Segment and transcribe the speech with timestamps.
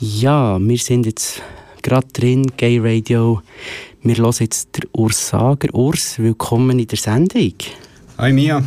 [0.00, 1.42] Ja, wir sind jetzt
[1.82, 3.42] gerade drin, Gay Radio.
[4.00, 5.74] Wir hören jetzt den Urs Sager.
[5.74, 7.54] Urs, willkommen in der Sendung.
[8.16, 8.62] Hi Mia.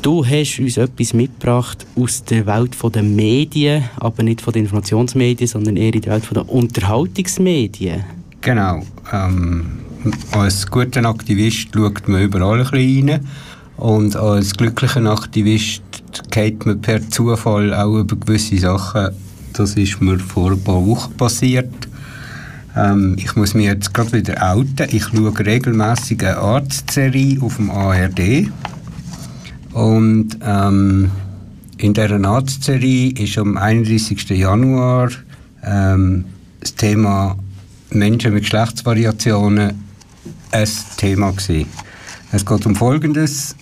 [0.00, 5.46] Du hast uns etwas mitgebracht aus der Welt der Medien, aber nicht von den Informationsmedien,
[5.46, 8.02] sondern eher in der Welt der Unterhaltungsmedien.
[8.40, 8.80] Genau.
[9.12, 9.80] Ähm,
[10.30, 13.28] als guter Aktivist schaut man überall ein bisschen rein.
[13.76, 15.82] Und als glücklicher Aktivist
[16.30, 19.27] geht man per Zufall auch über gewisse Sachen
[19.58, 21.88] das ist mir vor ein paar Wochen passiert.
[22.76, 24.86] Ähm, ich muss mich jetzt gerade wieder outen.
[24.90, 28.50] Ich schaue regelmäßig eine Arztserie auf dem ARD.
[29.72, 31.10] Und ähm,
[31.76, 34.28] in dieser Arztserie ist am 31.
[34.30, 35.10] Januar
[35.64, 36.24] ähm,
[36.60, 37.36] das Thema
[37.90, 39.72] Menschen mit Geschlechtsvariationen
[40.52, 41.66] ein Thema gewesen.
[42.30, 43.56] Es geht um Folgendes.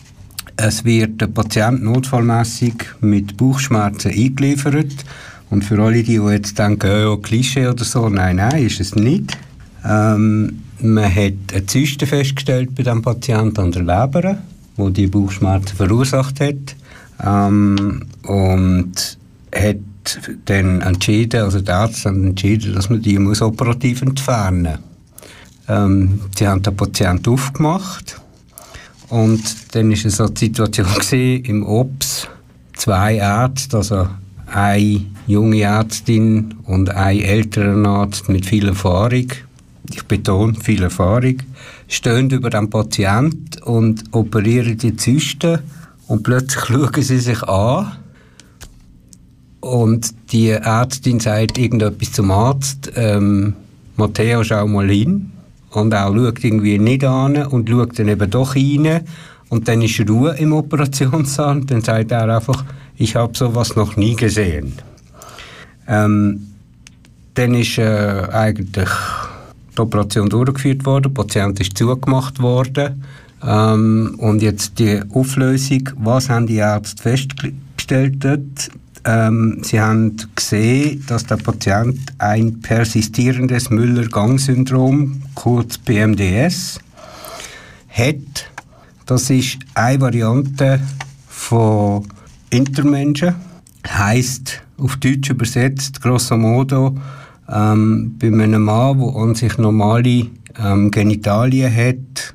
[0.56, 5.04] Es wird der Patient notfallmäßig mit Bauchschmerzen eingeliefert
[5.50, 9.36] und für alle, die, jetzt denken, oh, Klischee oder so, nein, nein, ist es nicht.
[9.84, 14.38] Ähm, man hat eine Zyste festgestellt bei dem Patienten an der Leber,
[14.76, 16.76] wo die Bauchschmerzen verursacht hat.
[17.24, 19.18] Ähm, und
[19.54, 19.76] hat
[20.44, 24.80] dann entschieden, also der Arzt hat entschieden, dass man die muss operativ entfernen muss.
[25.68, 28.20] Ähm, sie haben den Patienten aufgemacht
[29.08, 29.42] und
[29.74, 32.28] dann war es so die Situation gewesen, im OPS,
[32.74, 34.08] zwei Ärzte, also
[34.46, 39.28] eine junge Ärztin und ein älterer Arzt mit viel Erfahrung,
[39.90, 41.36] ich betone viel Erfahrung,
[41.88, 45.60] stehen über den Patienten und operieren die Zysten
[46.06, 47.92] und plötzlich schauen sie sich an
[49.66, 53.54] und die Ärztin sagt irgendetwas zum Arzt, ähm,
[53.96, 55.32] Matteo, schau mal hin.
[55.70, 59.00] Und auch schaut irgendwie nicht an und schaut dann eben doch rein.
[59.48, 61.62] Und dann ist Ruhe im Operationssaal.
[61.62, 62.64] Dann sagt er einfach,
[62.96, 64.74] ich habe sowas noch nie gesehen.
[65.86, 66.52] Ähm,
[67.34, 68.88] dann ist äh, eigentlich
[69.76, 73.04] die Operation durchgeführt worden, der Patient ist zugemacht worden.
[73.46, 78.70] Ähm, und jetzt die Auflösung, was haben die Ärzte festgestellt?
[79.04, 86.80] Ähm, sie haben gesehen, dass der Patient ein persistierendes Müller-Gang-Syndrom, kurz PMDS,
[87.88, 88.50] hat.
[89.04, 90.80] Das ist eine Variante
[91.28, 92.04] von
[92.50, 93.34] Intermenschen
[93.86, 96.96] heißt auf Deutsch übersetzt grosso modo
[97.48, 100.26] ähm, bei einem Mann, der an sich normale
[100.58, 102.34] ähm, Genitalien hat,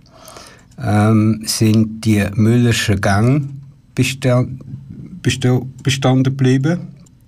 [0.82, 3.42] ähm, sind die Müllerschen Gänge
[3.96, 4.62] bestand,
[5.84, 6.80] bestanden geblieben.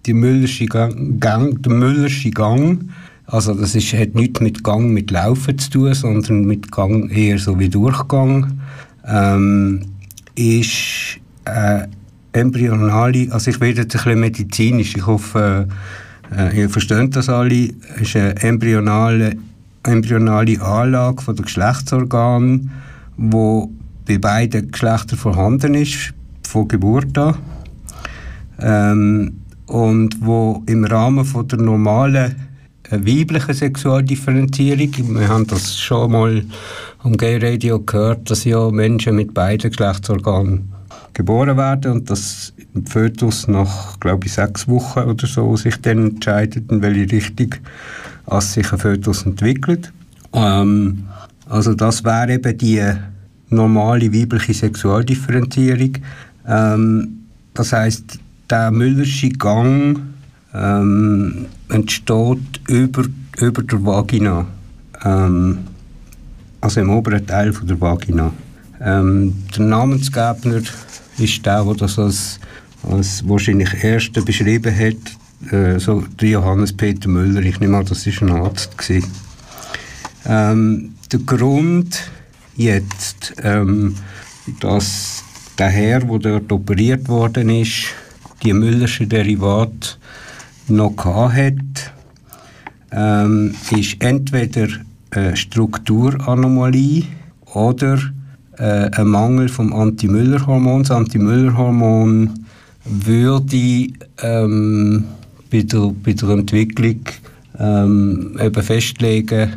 [0.05, 2.89] Die Müllersche Gang, Gang, der Müllersche Gang,
[3.25, 7.39] also das ist, hat nichts mit Gang mit Laufen zu tun, sondern mit Gang eher
[7.39, 8.59] so wie Durchgang,
[9.07, 9.81] ähm,
[10.35, 11.87] ist äh,
[12.33, 15.67] embryonale, also ich werde jetzt ein bisschen medizinisch, ich hoffe,
[16.35, 19.37] äh, ihr versteht das alle, es ist eine embryonale,
[19.83, 22.71] embryonale Anlage von der Geschlechtsorgan,
[23.17, 23.71] wo
[24.07, 26.13] bei beiden Geschlechtern vorhanden ist,
[26.47, 27.35] von Geburt an.
[28.59, 32.35] Ähm, und wo im Rahmen von der normalen
[32.89, 36.43] äh, weiblichen Sexualdifferenzierung, wir haben das schon mal
[36.99, 40.69] am Gay Radio gehört, dass ja Menschen mit beiden Geschlechtsorganen
[41.13, 46.11] geboren werden und dass ein Fötus nach, glaube ich, sechs Wochen oder so sich dann
[46.11, 47.55] entscheidet, in welche Richtung
[48.25, 49.91] als sich ein Fötus entwickelt.
[50.33, 51.05] Ähm,
[51.47, 52.81] also das wäre eben die
[53.49, 55.97] normale weibliche Sexualdifferenzierung.
[56.47, 58.19] Ähm, das heißt,
[58.49, 59.99] der Müllersche Gang
[60.53, 63.03] ähm, entsteht über,
[63.39, 64.45] über der Vagina,
[65.03, 65.59] ähm,
[66.61, 68.31] also im oberen Teil von der Vagina.
[68.81, 70.61] Ähm, der Namensgeber
[71.17, 72.39] ist der, der das als,
[72.89, 77.41] als wahrscheinlich Erster beschrieben hat, äh, so der Johannes Peter Müller.
[77.41, 78.71] Ich nehme an, das war ein Arzt.
[80.25, 82.11] Ähm, der Grund
[82.55, 83.95] jetzt, ähm,
[84.59, 85.23] dass
[85.57, 87.85] der Herr, der dort operiert worden ist,
[88.43, 89.99] die Müllersche Derivat
[90.67, 91.93] noch hat,
[92.91, 94.67] ähm, ist entweder
[95.11, 97.05] eine Strukturanomalie
[97.53, 97.99] oder
[98.57, 100.83] äh, ein Mangel vom Anti-Müller-Hormon.
[100.83, 102.29] Das Anti-Müller-Hormon
[102.85, 103.87] würde
[104.21, 105.03] ähm,
[105.51, 106.99] bei, der, bei der Entwicklung
[107.59, 109.53] ähm, eben festlegen,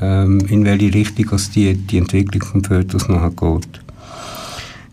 [0.00, 3.80] ähm, in welche Richtung die, die Entwicklung des Fötus nachher geht.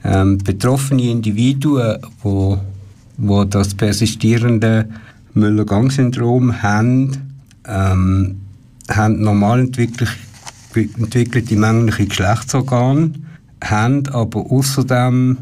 [0.04, 2.60] Ähm, betroffene Individuen, wo,
[3.18, 4.88] wo das persistierende
[5.34, 7.12] Müller-Gang-Syndrom haben,
[7.68, 8.38] ähm,
[8.90, 10.10] haben normal entwickelt,
[10.76, 13.12] entwickelte männliche Geschlechtsorgane,
[13.64, 15.38] haben aber außerdem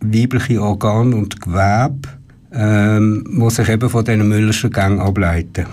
[0.00, 2.08] weibliche Organe und Gewebe,
[2.52, 5.66] ähm, die sich eben von diesen Müllerschen Gängen ableiten.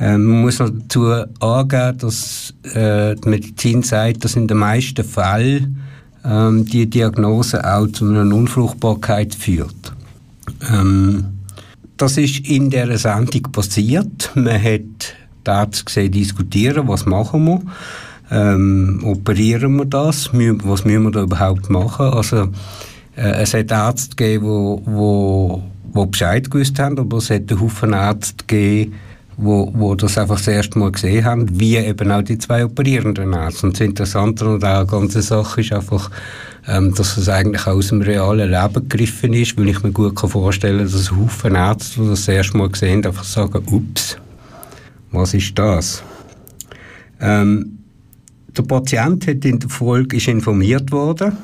[0.00, 5.04] Ähm, man muss noch dazu angeben, dass äh, die Medizin sagt, dass in den meisten
[5.04, 5.78] Fällen
[6.24, 9.92] ähm, die Diagnose auch zu einer Unfruchtbarkeit führt.
[10.70, 11.24] Ähm,
[11.96, 14.30] das ist in der Sendung passiert.
[14.34, 15.14] Man hat
[15.44, 17.60] dort gesehen, diskutieren, was machen wir,
[18.32, 22.06] ähm, operieren wir das, was müssen wir da überhaupt machen.
[22.06, 22.48] Also
[23.14, 25.62] äh, es hat Ärzte gegeben, wo
[26.06, 28.94] Bescheid gewusst haben, aber es hat einen Haufen Ärzte gegeben,
[29.36, 33.34] wo, wo das einfach das erste Mal gesehen haben, wie eben auch die zwei operierenden
[33.34, 33.66] Ärzte.
[33.66, 36.10] Und das Interessante an der ganzen Sache ist einfach,
[36.66, 40.78] ähm, dass es eigentlich aus dem realen Leben gegriffen ist, weil ich mir gut vorstellen
[40.78, 44.16] kann, dass ein Haufen Ärzte, die das, das erste Mal gesehen haben, einfach sagen, ups,
[45.10, 46.02] was ist das?
[47.20, 47.81] Ähm,
[48.56, 51.36] der Patient hat in der Folge ist informiert worden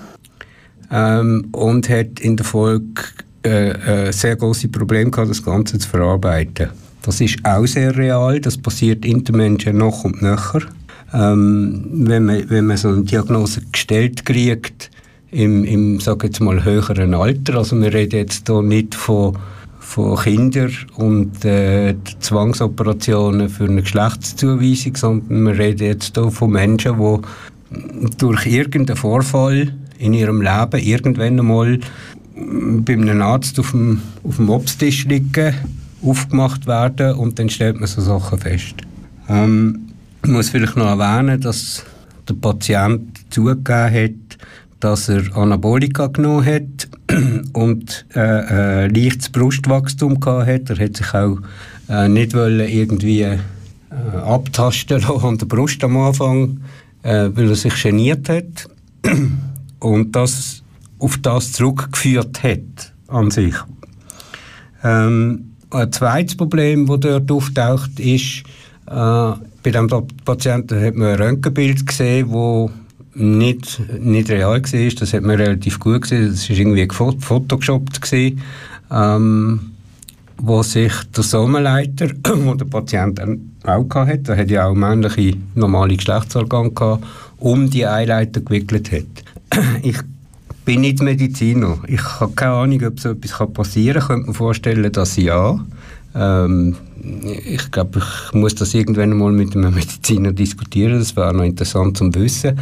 [0.91, 3.03] ähm, und hat in der Folge
[3.45, 6.71] äh, äh, sehr große Probleme gehabt, das Ganze zu verarbeiten.
[7.03, 10.61] Das ist auch sehr real, das passiert in den Menschen noch und nöcher.
[11.15, 14.91] Ähm, wenn, man, wenn man so eine Diagnose gestellt kriegt,
[15.31, 19.39] im, im sag jetzt mal, höheren Alter, also wir reden jetzt hier nicht von,
[19.89, 26.99] von Kindern und äh, Zwangsoperationen für eine Geschlechtszuweisung, sondern wir reden jetzt hier von Menschen,
[26.99, 31.79] die durch irgendeinen Vorfall in ihrem Leben irgendwann einmal
[32.37, 35.55] bei einem Arzt auf dem, auf dem Obsttisch liegen,
[36.03, 38.75] aufgemacht werden und dann stellt man so Sachen fest.
[39.27, 39.87] Ähm,
[40.23, 41.83] ich muss vielleicht noch erwähnen, dass
[42.29, 44.28] der Patient zugegeben hat,
[44.81, 46.89] dass er Anabolika genommen hat
[47.53, 50.71] und äh, äh, leichtes Brustwachstum gehabt hat.
[50.71, 51.39] Er hat sich auch
[51.89, 53.39] äh, nicht wollen irgendwie äh,
[54.25, 56.61] abtasten an der Brust am Anfang,
[57.03, 58.69] äh, weil er sich geniert hat
[59.81, 60.63] und das
[60.99, 63.55] auf das zurückgeführt hat an sich.
[64.85, 68.43] Ähm, ein zweites Problem, das dort auftaucht, ist,
[68.87, 69.33] äh,
[69.63, 69.89] bei dem
[70.25, 72.71] Patienten hat man ein Röntgenbild gesehen, das
[73.19, 74.91] nicht, nicht real war.
[74.99, 76.31] Das hat man relativ gut gesehen.
[76.31, 76.89] Das war irgendwie.
[76.89, 78.43] Gewesen,
[78.91, 79.61] ähm,
[80.41, 82.11] wo sich der Sommerleiter,
[82.45, 83.21] wo der Patient
[83.65, 87.05] auch hatte, der hat ja auch männliche normale Geschlechtsorgane gehabt,
[87.39, 89.05] um die Eileiter gewickelt hat.
[89.83, 89.99] Ich
[90.65, 91.79] bin nicht Mediziner.
[91.87, 94.03] Ich habe keine Ahnung, ob so etwas passieren kann.
[94.03, 95.59] Ich könnte mir vorstellen, dass ja.
[96.19, 96.77] Ähm,
[97.45, 100.99] ich glaube, ich muss das irgendwann mal mit einem Mediziner diskutieren.
[100.99, 102.59] Das wäre noch interessant zu wissen.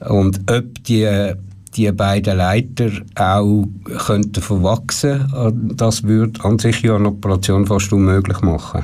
[0.00, 1.32] Und ob die,
[1.74, 3.66] die beiden Leiter auch
[4.06, 8.82] könnten verwachsen könnten, das würde an sich ja eine Operation fast unmöglich machen.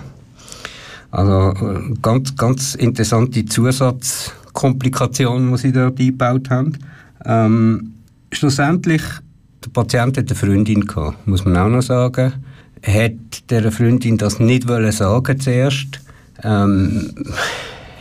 [1.11, 1.53] Also
[2.01, 6.79] ganz, ganz interessante Zusatzkomplikationen, die sie dort eingebaut haben.
[7.25, 7.93] Ähm,
[8.33, 9.03] schlussendlich,
[9.63, 12.33] der Patient hatte eine Freundin gehabt, muss man auch noch sagen.
[12.83, 16.01] Hat der Freundin das nicht wollen sagen zuerst,
[16.43, 17.13] ähm,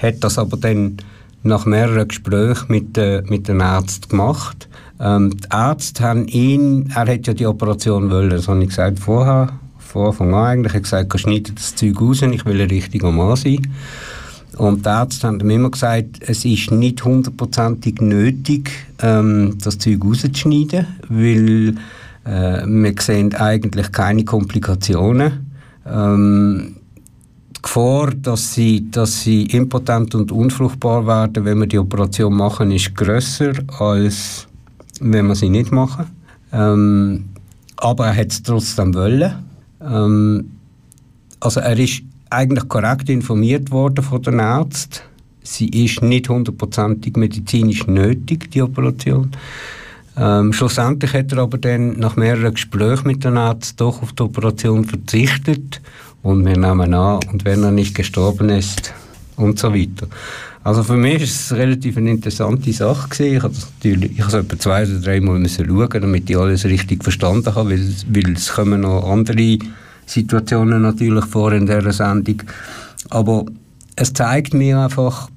[0.02, 0.98] hat das aber dann
[1.44, 4.68] nach mehreren Gesprächen mit, äh, mit den Ärzten gemacht.
[5.00, 9.00] Ähm, die Ärzte haben ihn, er hat ja die Operation wollen, das habe ich gesagt
[9.00, 12.70] vorher, von Anfang an eigentlich, er hat gesagt, schneide das Zeug raus, ich will ein
[12.70, 13.68] richtiger Mann sein.
[14.58, 20.04] Und die Ärzte haben ihm immer gesagt, es ist nicht hundertprozentig nötig, ähm, das Zeug
[20.04, 21.76] rauszuschneiden, weil
[22.26, 25.52] äh, wir sehen eigentlich keine Komplikationen.
[25.86, 26.76] Ähm,
[27.56, 32.72] die Gefahr, dass sie, dass sie impotent und unfruchtbar werden, wenn wir die Operation machen,
[32.72, 34.48] ist grösser als
[35.02, 36.06] wenn wir sie nicht machen.
[36.54, 37.26] Ähm,
[37.78, 39.34] aber er hat es trotzdem wollen.
[39.82, 40.52] Ähm,
[41.40, 45.00] also er ist eigentlich korrekt informiert worden von den Ärzten.
[45.44, 49.32] Sie ist nicht hundertprozentig medizinisch nötig, die Operation.
[50.18, 54.24] Ähm, schlussendlich hat er aber dann nach mehreren Gesprächen mit den Ärzten doch auf die
[54.24, 55.82] Operation verzichtet
[56.22, 58.94] und wir nehmen an, und wenn er nicht gestorben ist
[59.38, 60.08] und so weiter.
[60.64, 63.36] Also für mich ist es relativ eine interessante Sache gewesen.
[63.36, 66.66] Ich habe natürlich, ich habe etwa zwei oder drei Mal müssen schauen, damit ich alles
[66.66, 69.58] richtig verstanden habe, weil, weil es kommen noch andere
[70.06, 72.44] Situationen natürlich vor in dieser Sendung.
[73.10, 73.46] Aber
[73.96, 75.30] es zeigt mir einfach,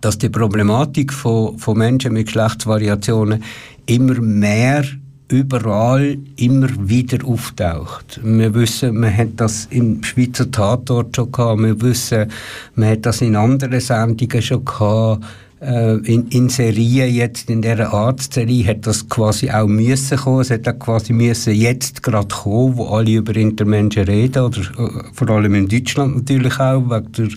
[0.00, 3.42] dass die Problematik von, von Menschen mit Geschlechtsvariationen
[3.86, 4.84] immer mehr
[5.30, 8.20] überall immer wieder auftaucht.
[8.22, 12.30] Wir wissen, man hat das im Schweizer Tatort schon gehabt, wir wissen,
[12.74, 15.24] man hat das in anderen Sendungen schon gehabt,
[15.60, 20.40] in, in Serien jetzt, in dieser Arztserie, hat das quasi auch müssen kommen.
[20.40, 25.02] Es hat auch quasi müssen jetzt gerade kommen, wo alle über Intermenschen reden, oder äh,
[25.12, 27.28] vor allem in Deutschland natürlich auch, wegen der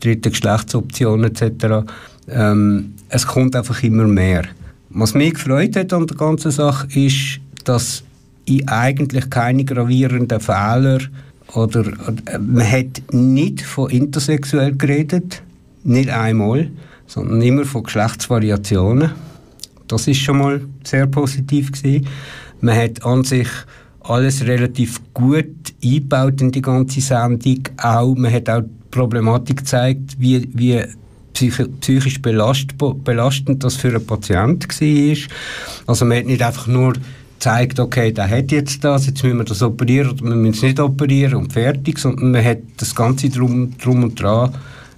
[0.00, 1.86] dritten Geschlechtsoption etc.
[2.28, 4.44] Ähm, es kommt einfach immer mehr.
[4.90, 8.02] Was mich gefreut hat an der ganzen Sache ist, dass
[8.46, 11.00] ich eigentlich keine gravierenden Fehler
[11.52, 15.42] oder äh, man hat nicht von intersexuell geredet,
[15.84, 16.70] nicht einmal,
[17.08, 19.10] sondern immer von Geschlechtsvariationen.
[19.88, 22.06] Das ist schon mal sehr positiv gewesen.
[22.60, 23.48] Man hat an sich
[24.00, 25.46] alles relativ gut
[25.82, 27.60] eingebaut in die ganze Sendung.
[27.78, 30.84] Auch, man hat auch die Problematik gezeigt, wie, wie
[31.32, 32.74] psychisch belast,
[33.04, 35.16] belastend das für einen Patienten war.
[35.86, 36.94] Also man hat nicht einfach nur
[37.38, 40.62] zeigt, okay, der hat jetzt das, jetzt müssen wir das operieren oder wir müssen es
[40.62, 44.54] nicht operieren und fertig, sondern man hat das Ganze drum, drum und dran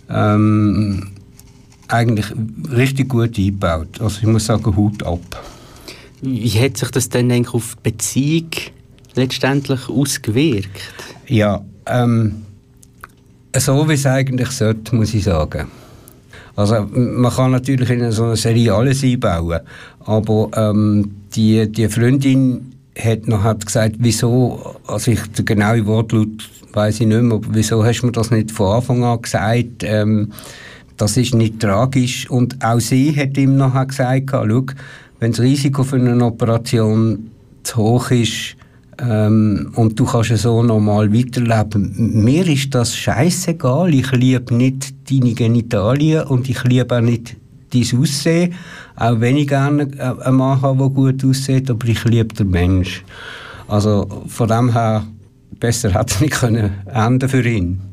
[0.08, 1.08] ähm,
[1.92, 2.26] eigentlich
[2.70, 4.00] richtig gut eingebaut.
[4.00, 5.20] Also ich muss sagen, Hut ab.
[6.22, 8.50] Wie hat sich das dann eigentlich auf die Beziehung
[9.14, 10.80] letztendlich ausgewirkt?
[11.26, 12.42] Ja, ähm,
[13.56, 15.68] so wie es eigentlich sollte, muss ich sagen.
[16.56, 19.60] Also man kann natürlich in so einer Serie alles einbauen,
[20.00, 26.50] aber ähm, die, die Freundin hat noch hat gesagt, wieso, also ich, der genaue Wortlaut
[26.72, 29.82] weiß ich nicht mehr, aber wieso hast du mir das nicht von Anfang an gesagt,
[29.82, 30.32] ähm,
[31.00, 34.64] das ist nicht tragisch und auch sie hat ihm noch gesagt, schau,
[35.18, 37.30] wenn das Risiko für eine Operation
[37.62, 38.56] zu hoch ist,
[39.02, 42.22] ähm, und du kannst so normal weiterleben.
[42.22, 43.94] Mir ist das scheißegal.
[43.94, 47.36] Ich liebe nicht deine Genitalien und ich liebe auch nicht
[47.72, 48.54] dein Aussehen.
[48.96, 53.02] Auch wenn ich gerne einen Mann habe, der gut aussieht, aber ich liebe den Mensch.
[53.68, 55.04] Also von dem her,
[55.58, 57.89] besser hätte es nicht können enden für ihn.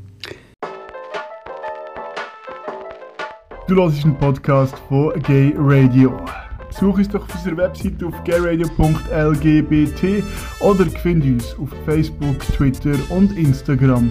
[3.68, 6.26] Du hörst einen Podcast von Gay Radio.
[6.70, 10.24] Besuch uns doch auf unserer Website auf gayradio.lgbt
[10.62, 14.10] oder find uns auf Facebook, Twitter und Instagram.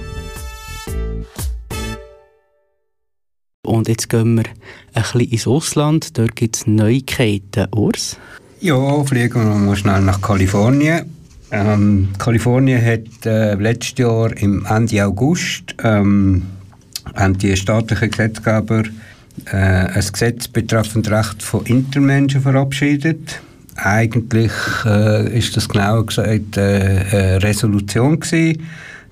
[3.65, 4.45] Und jetzt gehen wir
[4.93, 6.19] ein bisschen ins Ausland.
[6.19, 7.67] Dort gibt es Neuigkeiten.
[7.75, 8.19] Urs?
[8.61, 11.11] Ja, fliegen wir mal schnell nach Kalifornien.
[11.51, 16.43] Ähm, Kalifornien hat äh, letztes Jahr im Ende August ähm,
[17.15, 18.83] haben die staatlichen Gesetzgeber
[19.47, 23.41] äh, ein Gesetz betreffend Recht von Intermenschen verabschiedet.
[23.77, 24.53] Eigentlich
[24.85, 28.63] äh, ist das genauer gesagt äh, eine Resolution gewesen.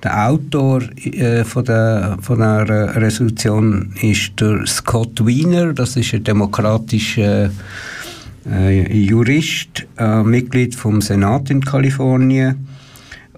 [0.03, 5.73] Der Autor äh, von, der, von der Resolution ist der Scott Wiener.
[5.73, 7.51] Das ist ein demokratischer
[8.51, 12.67] äh, Jurist, äh, Mitglied vom Senat in Kalifornien.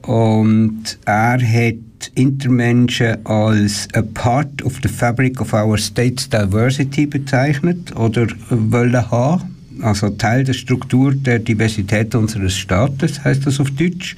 [0.03, 1.75] Und er hat
[2.15, 9.57] Intermenschen als a part of the fabric of our state's diversity bezeichnet oder wollen haben.
[9.83, 14.17] Also Teil der Struktur der Diversität unseres Staates, heißt das auf Deutsch.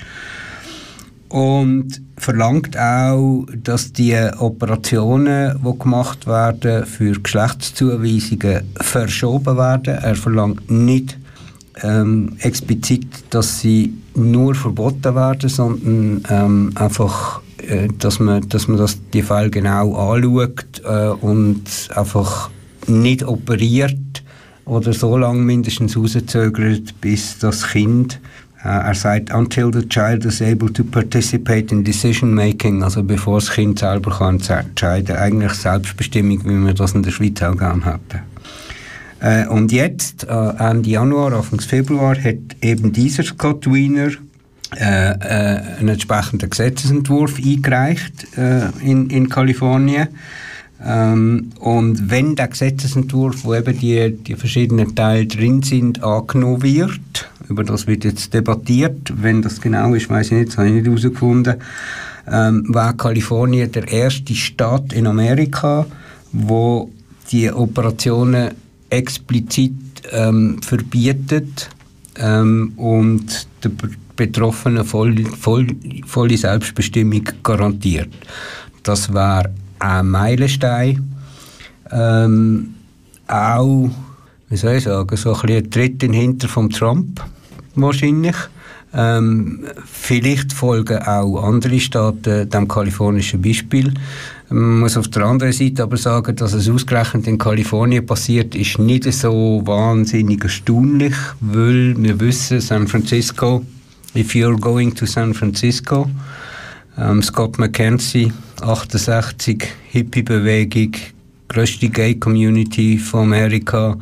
[1.29, 9.95] Und verlangt auch, dass die Operationen, die gemacht werden für Geschlechtszuweisungen, verschoben werden.
[9.95, 11.19] Er verlangt nicht
[11.83, 17.41] ähm, explizit, dass sie nur verboten werden, sondern ähm, einfach
[17.99, 22.51] dass man, dass man das, die Fälle genau anschaut äh, und einfach
[22.87, 24.23] nicht operiert
[24.65, 28.21] oder so lange mindestens rauszögert, bis das Kind
[28.65, 33.39] äh, er sagt, until the child is able to participate in decision making, also bevor
[33.39, 37.85] das Kind selber kann entscheiden, eigentlich Selbstbestimmung, wie wir das in der Schweiz auch gerne
[37.85, 38.21] hatten.
[39.21, 44.11] Äh, und jetzt, äh, Ende Januar, Anfang Februar, hat eben dieser Scott Wiener
[44.77, 50.09] äh, äh, einen entsprechenden Gesetzesentwurf eingereicht äh, in, in Kalifornien.
[50.85, 57.31] Ähm, und wenn der Gesetzesentwurf, wo eben die, die verschiedenen Teile drin sind, angenommen wird,
[57.49, 60.75] über das wird jetzt debattiert, wenn das genau ist, weiß ich nicht, das habe ich
[60.75, 61.57] nicht herausgefunden,
[62.31, 65.87] ähm, war Kalifornien der erste Staat in Amerika,
[66.33, 66.91] wo
[67.33, 68.51] die Operationen
[68.91, 69.73] explizit
[70.13, 71.71] ähm, verbietet
[72.19, 73.71] ähm, und der
[74.19, 75.69] Betroffenen voll, voll,
[76.05, 78.09] volle Selbstbestimmung garantiert.
[78.83, 79.45] Das war
[79.79, 81.15] ein Meilenstein.
[81.91, 82.75] Ähm,
[83.29, 83.89] auch,
[84.49, 87.23] wie soll ich sagen, so ein, ein Tritt in Hinter vom Trump
[87.77, 88.37] wahrscheinlich.
[88.93, 93.93] Ähm, vielleicht folgen auch andere Staaten dem kalifornischen Beispiel.
[94.49, 98.79] Man muss auf der anderen Seite aber sagen, dass es ausgerechnet in Kalifornien passiert, ist
[98.79, 103.63] nicht so wahnsinnig erstaunlich, weil wir wissen, San Francisco
[104.15, 106.11] If You're Going to San Francisco.
[106.99, 110.93] Ähm, Scott McKenzie, 68, Hippie-Bewegung,
[111.49, 113.97] größte Gay-Community von Amerika.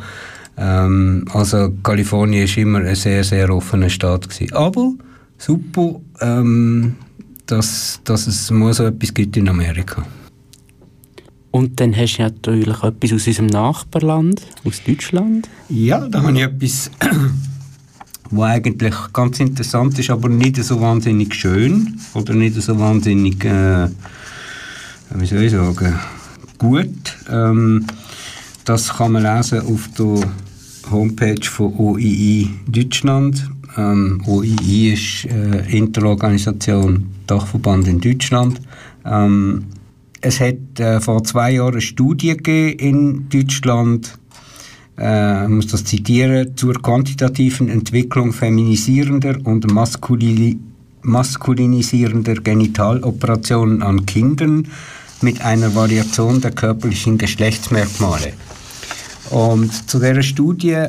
[0.56, 4.54] Ähm, also Kalifornien war immer ein sehr, sehr offener Staat gewesen.
[4.54, 4.94] Aber
[5.36, 6.96] super, ähm,
[7.46, 10.04] dass, dass es mal so etwas gibt in Amerika.
[11.50, 15.48] Und dann hast du natürlich etwas aus unserem Nachbarland, aus Deutschland.
[15.68, 16.90] Ja, da habe ich etwas
[18.30, 23.88] wo eigentlich ganz interessant ist, aber nicht so wahnsinnig schön oder nicht so wahnsinnig, äh,
[25.14, 25.98] wie soll ich sagen,
[26.58, 27.16] gut.
[27.30, 27.86] Ähm,
[28.64, 30.28] das kann man lesen auf der
[30.90, 33.48] Homepage von OII Deutschland.
[33.76, 38.60] Ähm, OII ist äh, Interorganisation Dachverband in Deutschland.
[39.04, 39.66] Ähm,
[40.20, 44.18] es hat äh, vor zwei Jahren eine Studie gegeben in Deutschland,
[44.98, 50.58] äh, muss das zitieren, zur quantitativen Entwicklung feminisierender und maskulini
[51.02, 54.66] maskulinisierender Genitaloperationen an Kindern
[55.22, 58.32] mit einer Variation der körperlichen Geschlechtsmerkmale.
[59.30, 60.86] Und zu dieser Studie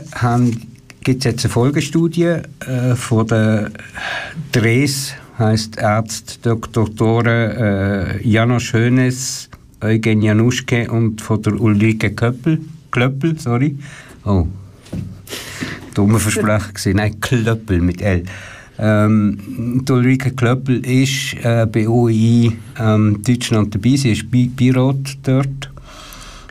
[1.03, 3.71] gibt es jetzt eine Folgestudie äh, von der
[4.51, 7.25] Dres, heißt Arzt Dr.
[7.25, 9.49] Äh, Janosch Schönes,
[9.81, 12.59] Eugen Januschke und von der Ulrike Köppel,
[12.97, 13.77] Klöppel, sorry.
[14.25, 14.47] Oh,
[15.93, 18.23] dumme Versprechen Nein, Klöppel mit L.
[18.79, 25.71] Ähm, Ulrike Klöppel ist äh, bei OI ähm, Deutschland dabei, sie ist Beirat dort.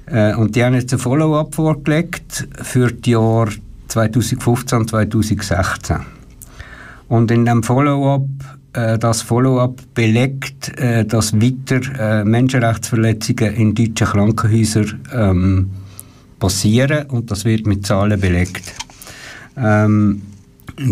[0.06, 3.50] Äh, und die haben jetzt ein Follow-up vorgelegt für die Jahre
[3.88, 5.96] 2015 und 2016.
[7.08, 8.28] Und in dem Follow-up,
[8.72, 15.70] äh, das Follow-up belegt, äh, dass weiter äh, Menschenrechtsverletzungen in deutschen Krankenhäusern ähm,
[16.38, 18.74] passieren und das wird mit Zahlen belegt.
[19.56, 20.22] Ähm,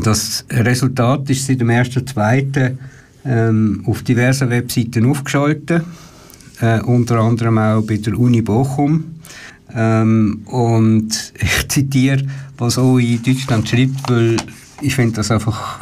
[0.03, 2.77] das Resultat ist seit dem 1.2.
[3.27, 5.83] Ähm, auf diversen Webseiten aufgeschaltet,
[6.61, 9.15] äh, unter anderem auch bei der Uni Bochum.
[9.75, 12.23] Ähm, und ich zitiere,
[12.59, 14.37] was in Deutschland schreibt, weil
[14.83, 15.81] ich finde das einfach,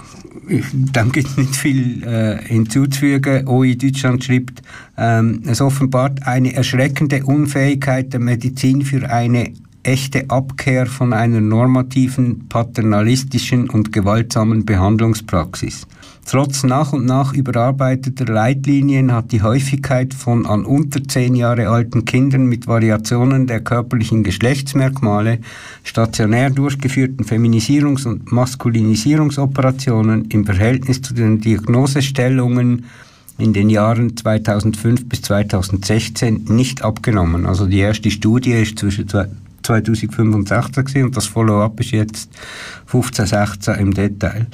[0.48, 3.46] dem gibt nicht viel äh, hinzuzufügen.
[3.46, 4.62] OI Deutschland schreibt,
[4.96, 12.48] ähm, es offenbart eine erschreckende Unfähigkeit der Medizin für eine echte Abkehr von einer normativen,
[12.48, 15.86] paternalistischen und gewaltsamen Behandlungspraxis.
[16.24, 22.04] Trotz nach und nach überarbeiteter Leitlinien hat die Häufigkeit von an unter zehn Jahre alten
[22.04, 25.40] Kindern mit Variationen der körperlichen Geschlechtsmerkmale
[25.82, 32.86] stationär durchgeführten Feminisierungs- und Maskulinisierungsoperationen im Verhältnis zu den Diagnosestellungen
[33.38, 37.46] in den Jahren 2005 bis 2016 nicht abgenommen.
[37.46, 39.08] Also die erste Studie ist zwischen
[39.62, 42.30] 2015 gewesen, und das Follow-up ist jetzt
[42.86, 44.46] 15, 16 im Detail.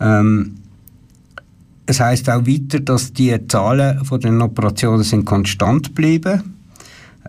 [0.00, 0.56] Ähm,
[1.86, 6.54] es heißt auch weiter, dass die Zahlen von den Operationen sind konstant bleiben.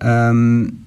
[0.02, 0.86] Ähm,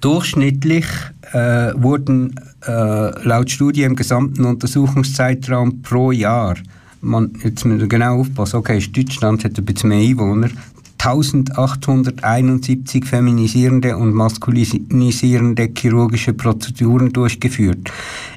[0.00, 0.86] durchschnittlich
[1.32, 2.34] äh, wurden
[2.66, 6.56] äh, laut Studie im gesamten Untersuchungszeitraum pro Jahr
[7.02, 10.48] man, jetzt müssen wir genau aufpassen, okay, Deutschland hat ein bisschen mehr Einwohner,
[11.04, 17.90] 1871 feminisierende und maskulinisierende chirurgische Prozeduren durchgeführt.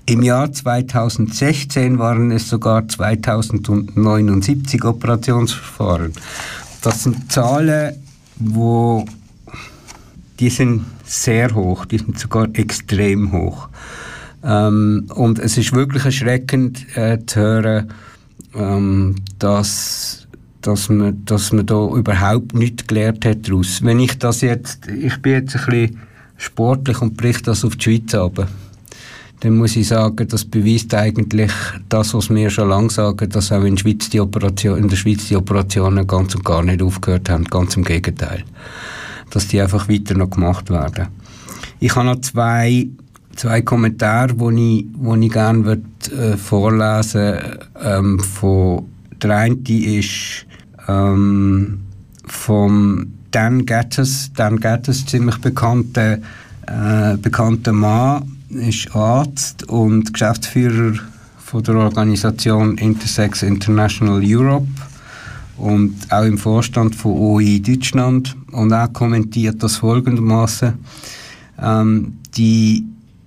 [0.08, 6.14] Im Jahr 2016 waren es sogar 2079 Operationsverfahren.
[6.82, 7.94] Das sind Zahlen,
[8.38, 9.06] wo
[10.40, 13.70] die sind sehr hoch, die sind sogar extrem hoch.
[14.44, 17.94] Ähm, und es ist wirklich erschreckend äh, zu hören,
[18.56, 20.25] ähm, dass
[20.66, 23.84] dass man, dass man da überhaupt nichts gelernt hat daraus.
[23.84, 26.00] Wenn ich das jetzt, ich bin jetzt ein bisschen
[26.38, 28.48] sportlich und berichte das auf die Schweiz aber
[29.42, 31.52] dann muss ich sagen, das beweist eigentlich
[31.90, 35.28] das, was wir schon lange sagen, dass auch in, Schweiz die Operation, in der Schweiz
[35.28, 38.44] die Operationen ganz und gar nicht aufgehört haben, ganz im Gegenteil.
[39.30, 41.10] Dass die einfach weiter noch gemacht werden.
[41.80, 42.88] Ich habe noch zwei,
[43.36, 47.36] zwei Kommentare, die ich, wo ich gerne würd, äh, vorlesen
[47.84, 48.86] ähm, von
[49.22, 50.46] der eine ist
[50.88, 51.80] ähm,
[52.26, 54.32] vom Dan Gattes.
[54.34, 56.20] Dan Gattes, ziemlich bekannter,
[56.68, 60.94] äh, bekannter Mann, ist Arzt und Geschäftsführer
[61.38, 64.68] von der Organisation Intersex International Europe
[65.58, 68.36] und auch im Vorstand von OI Deutschland.
[68.52, 70.74] Und er kommentiert das folgendermaßen:
[71.62, 72.86] ähm, Die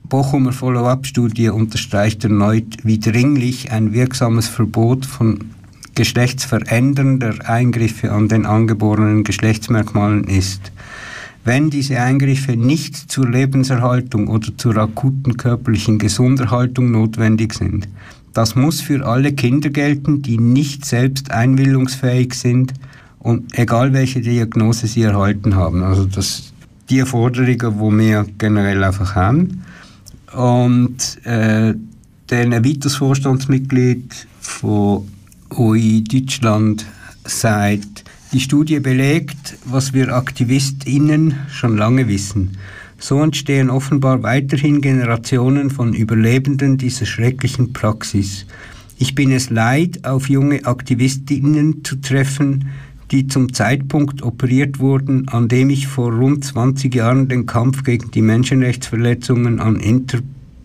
[0.09, 5.41] Bochumer Follow-up-Studie unterstreicht erneut, wie dringlich ein wirksames Verbot von
[5.99, 10.71] geschlechtsverändernder Eingriffe an den angeborenen Geschlechtsmerkmalen ist.
[11.45, 17.89] Wenn diese Eingriffe nicht zur Lebenserhaltung oder zur akuten körperlichen Gesunderhaltung notwendig sind,
[18.33, 22.75] das muss für alle Kinder gelten, die nicht selbst einwilligungsfähig sind
[23.19, 25.83] und egal welche Diagnose sie erhalten haben.
[25.83, 26.53] Also das
[26.89, 29.65] die Forderungen, die wir generell einfach haben.
[30.33, 31.75] Und äh,
[32.31, 35.09] der weiteres Vorstandsmitglied von
[35.51, 36.87] OI Deutschland
[37.25, 42.59] sagt, die Studie belegt, was wir AktivistInnen schon lange wissen.
[42.99, 48.47] So entstehen offenbar weiterhin Generationen von Überlebenden dieser schrecklichen Praxis.
[48.99, 52.67] Ich bin es leid, auf junge Aktivistinnen zu treffen,
[53.11, 58.11] die zum Zeitpunkt operiert wurden, an dem ich vor rund 20 Jahren den Kampf gegen
[58.11, 60.19] die Menschenrechtsverletzungen an Inter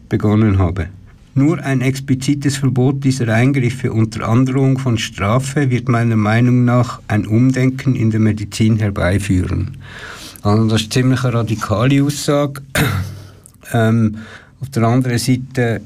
[0.09, 0.89] begonnen habe.
[1.35, 7.25] Nur ein explizites Verbot dieser Eingriffe unter Androhung von Strafe wird meiner Meinung nach ein
[7.25, 9.77] Umdenken in der Medizin herbeiführen.
[10.43, 12.61] Also das ist ziemlich eine radikale Aussage.
[13.73, 14.17] ähm,
[14.61, 15.81] auf der anderen Seite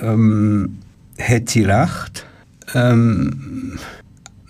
[0.00, 0.78] ähm,
[1.18, 2.24] hat sie recht.
[2.74, 3.78] Ähm,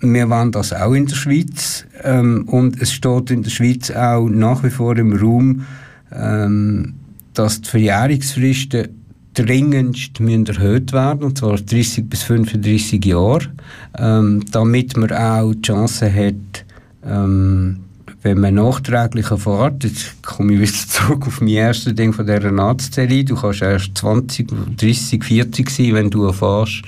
[0.01, 4.27] wir waren das auch in der Schweiz ähm, und es steht in der Schweiz auch
[4.27, 5.65] nach wie vor im Raum,
[6.11, 6.93] ähm,
[7.33, 9.02] dass die Verjährungsfristen
[9.33, 13.49] dringendst müssen erhöht werden, und zwar 30 bis 35 Jahre,
[13.97, 16.65] ähm, damit man auch die Chance hat,
[17.05, 17.79] ähm,
[18.21, 22.57] wenn man nachträglich erfährt, jetzt komme ich wieder zurück auf mein erstes Ding von dieser
[22.57, 26.83] Arztserie, du kannst erst 20, 30, 40 sein, wenn du erfährst,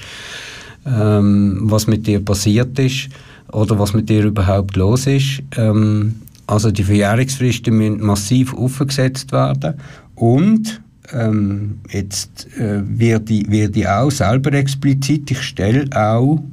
[0.86, 3.10] ähm, was mit dir passiert ist
[3.52, 5.42] oder was mit dir überhaupt los ist.
[5.58, 6.16] Ähm,
[6.48, 9.76] also die Verjährungsfristen müssen massiv aufgesetzt werden
[10.16, 10.82] und
[11.13, 16.44] ähm, jetzt äh, wird, ich, wird ich auch selber explizit, ich stelle auch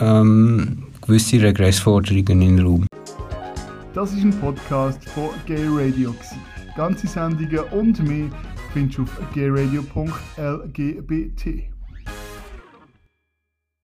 [0.00, 2.86] ähm, gewisse Regressforderungen in den Raum.
[3.94, 6.14] Das ist ein Podcast von Gay Radio.
[6.76, 8.30] Ganze Sendungen und mehr
[8.72, 11.71] findest du auf gayradio.lgbt.